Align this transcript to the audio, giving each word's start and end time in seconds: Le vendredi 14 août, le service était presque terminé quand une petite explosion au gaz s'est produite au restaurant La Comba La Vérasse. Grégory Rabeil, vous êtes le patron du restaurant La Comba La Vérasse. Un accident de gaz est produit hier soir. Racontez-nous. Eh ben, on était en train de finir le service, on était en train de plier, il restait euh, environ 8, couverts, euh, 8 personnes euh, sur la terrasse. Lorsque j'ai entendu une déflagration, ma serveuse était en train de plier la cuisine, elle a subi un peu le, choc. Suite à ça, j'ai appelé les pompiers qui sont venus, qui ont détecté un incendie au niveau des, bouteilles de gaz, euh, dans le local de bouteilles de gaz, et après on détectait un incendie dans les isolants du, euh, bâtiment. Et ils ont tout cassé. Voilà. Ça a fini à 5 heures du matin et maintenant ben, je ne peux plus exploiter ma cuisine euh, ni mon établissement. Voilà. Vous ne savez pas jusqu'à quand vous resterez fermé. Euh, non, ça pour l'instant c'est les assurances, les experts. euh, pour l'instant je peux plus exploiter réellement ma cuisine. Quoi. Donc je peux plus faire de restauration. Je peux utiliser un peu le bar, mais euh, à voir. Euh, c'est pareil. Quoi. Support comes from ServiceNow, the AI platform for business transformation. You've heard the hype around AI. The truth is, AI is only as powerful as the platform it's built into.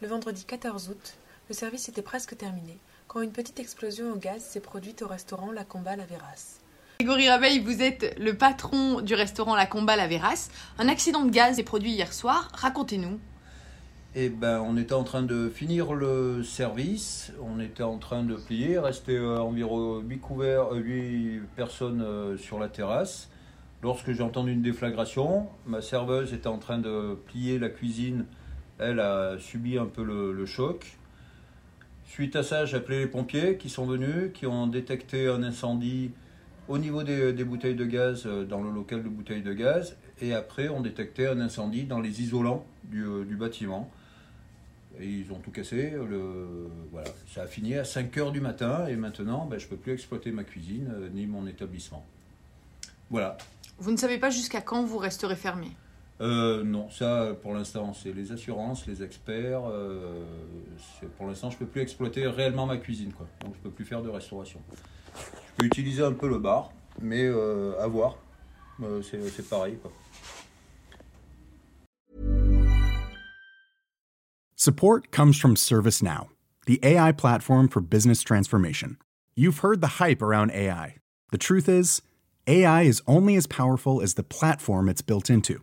Le 0.00 0.06
vendredi 0.06 0.44
14 0.44 0.90
août, 0.90 1.16
le 1.48 1.54
service 1.56 1.88
était 1.88 2.02
presque 2.02 2.36
terminé 2.36 2.78
quand 3.08 3.20
une 3.20 3.32
petite 3.32 3.58
explosion 3.58 4.12
au 4.12 4.16
gaz 4.16 4.40
s'est 4.42 4.60
produite 4.60 5.02
au 5.02 5.08
restaurant 5.08 5.50
La 5.50 5.64
Comba 5.64 5.96
La 5.96 6.04
Vérasse. 6.04 6.60
Grégory 7.00 7.28
Rabeil, 7.28 7.58
vous 7.58 7.82
êtes 7.82 8.16
le 8.16 8.36
patron 8.36 9.00
du 9.00 9.14
restaurant 9.14 9.56
La 9.56 9.66
Comba 9.66 9.96
La 9.96 10.06
Vérasse. 10.06 10.52
Un 10.78 10.86
accident 10.86 11.24
de 11.24 11.30
gaz 11.30 11.58
est 11.58 11.64
produit 11.64 11.90
hier 11.90 12.12
soir. 12.12 12.48
Racontez-nous. 12.52 13.18
Eh 14.14 14.28
ben, 14.28 14.60
on 14.60 14.76
était 14.76 14.92
en 14.92 15.02
train 15.02 15.22
de 15.22 15.48
finir 15.48 15.92
le 15.94 16.44
service, 16.44 17.32
on 17.42 17.58
était 17.58 17.82
en 17.82 17.98
train 17.98 18.22
de 18.22 18.36
plier, 18.36 18.74
il 18.74 18.78
restait 18.78 19.16
euh, 19.16 19.40
environ 19.40 19.98
8, 19.98 20.20
couverts, 20.20 20.74
euh, 20.74 20.78
8 20.78 21.40
personnes 21.56 22.02
euh, 22.02 22.36
sur 22.36 22.60
la 22.60 22.68
terrasse. 22.68 23.30
Lorsque 23.82 24.12
j'ai 24.12 24.22
entendu 24.22 24.52
une 24.52 24.62
déflagration, 24.62 25.48
ma 25.66 25.80
serveuse 25.80 26.32
était 26.34 26.46
en 26.46 26.58
train 26.58 26.78
de 26.78 27.18
plier 27.26 27.58
la 27.58 27.68
cuisine, 27.68 28.26
elle 28.78 29.00
a 29.00 29.38
subi 29.38 29.78
un 29.78 29.86
peu 29.86 30.04
le, 30.04 30.46
choc. 30.46 30.86
Suite 32.06 32.36
à 32.36 32.42
ça, 32.42 32.64
j'ai 32.64 32.76
appelé 32.76 33.00
les 33.00 33.06
pompiers 33.06 33.56
qui 33.56 33.68
sont 33.68 33.86
venus, 33.86 34.30
qui 34.32 34.46
ont 34.46 34.66
détecté 34.66 35.28
un 35.28 35.42
incendie 35.42 36.10
au 36.68 36.78
niveau 36.78 37.02
des, 37.02 37.44
bouteilles 37.44 37.74
de 37.74 37.84
gaz, 37.84 38.24
euh, 38.26 38.44
dans 38.44 38.62
le 38.62 38.70
local 38.70 39.02
de 39.02 39.08
bouteilles 39.08 39.42
de 39.42 39.54
gaz, 39.54 39.96
et 40.20 40.34
après 40.34 40.68
on 40.68 40.80
détectait 40.80 41.26
un 41.26 41.40
incendie 41.40 41.84
dans 41.84 42.00
les 42.00 42.20
isolants 42.22 42.64
du, 42.84 43.04
euh, 43.04 43.24
bâtiment. 43.30 43.90
Et 45.00 45.06
ils 45.06 45.32
ont 45.32 45.38
tout 45.38 45.52
cassé. 45.52 45.92
Voilà. 46.90 47.08
Ça 47.32 47.42
a 47.42 47.46
fini 47.46 47.76
à 47.76 47.84
5 47.84 48.16
heures 48.18 48.32
du 48.32 48.40
matin 48.40 48.86
et 48.88 48.96
maintenant 48.96 49.46
ben, 49.46 49.58
je 49.58 49.66
ne 49.66 49.70
peux 49.70 49.76
plus 49.76 49.92
exploiter 49.92 50.32
ma 50.32 50.42
cuisine 50.42 50.90
euh, 50.92 51.08
ni 51.08 51.26
mon 51.26 51.46
établissement. 51.46 52.04
Voilà. 53.08 53.38
Vous 53.78 53.92
ne 53.92 53.96
savez 53.96 54.18
pas 54.18 54.30
jusqu'à 54.30 54.60
quand 54.60 54.82
vous 54.84 54.98
resterez 54.98 55.36
fermé. 55.36 55.68
Euh, 56.20 56.64
non, 56.64 56.90
ça 56.90 57.32
pour 57.42 57.54
l'instant 57.54 57.92
c'est 57.94 58.12
les 58.12 58.32
assurances, 58.32 58.86
les 58.86 59.02
experts. 59.02 59.62
euh, 59.66 60.24
pour 61.16 61.26
l'instant 61.28 61.50
je 61.50 61.56
peux 61.58 61.66
plus 61.66 61.80
exploiter 61.80 62.26
réellement 62.26 62.66
ma 62.66 62.76
cuisine. 62.76 63.12
Quoi. 63.12 63.26
Donc 63.44 63.54
je 63.54 63.60
peux 63.60 63.70
plus 63.70 63.84
faire 63.84 64.02
de 64.02 64.08
restauration. 64.08 64.60
Je 65.14 65.52
peux 65.56 65.66
utiliser 65.66 66.02
un 66.02 66.12
peu 66.12 66.28
le 66.28 66.38
bar, 66.38 66.72
mais 67.00 67.24
euh, 67.24 67.80
à 67.80 67.86
voir. 67.86 68.16
Euh, 68.82 69.02
c'est 69.02 69.48
pareil. 69.48 69.76
Quoi. 69.80 69.92
Support 74.56 75.10
comes 75.12 75.34
from 75.34 75.54
ServiceNow, 75.56 76.28
the 76.66 76.80
AI 76.82 77.12
platform 77.12 77.68
for 77.68 77.80
business 77.80 78.22
transformation. 78.22 78.96
You've 79.36 79.60
heard 79.60 79.80
the 79.80 80.00
hype 80.00 80.20
around 80.20 80.50
AI. 80.50 80.96
The 81.30 81.38
truth 81.38 81.68
is, 81.68 82.02
AI 82.48 82.82
is 82.82 83.00
only 83.06 83.36
as 83.36 83.46
powerful 83.46 84.02
as 84.02 84.14
the 84.14 84.24
platform 84.24 84.88
it's 84.88 85.02
built 85.02 85.30
into. 85.30 85.62